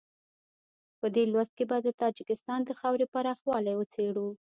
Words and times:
په 0.99 1.07
دې 1.15 1.23
لوست 1.33 1.53
کې 1.57 1.65
به 1.69 1.77
د 1.85 1.89
تاجکستان 2.01 2.59
د 2.65 2.69
خاورې 2.79 3.05
پراخوالی 3.13 3.73
وڅېړو. 3.77 4.27